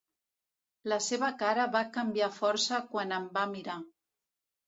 [0.93, 3.79] La seva cara va canviar força quan em va mirar.